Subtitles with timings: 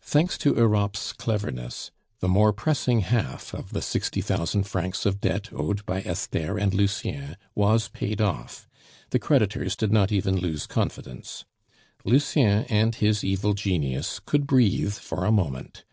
[0.00, 5.50] Thanks to Europe's cleverness, the more pressing half of the sixty thousand francs of debt
[5.52, 8.66] owed by Esther and Lucien was paid off.
[9.10, 11.44] The creditors did not even lose confidence.
[12.02, 15.84] Lucien and his evil genius could breathe for a moment.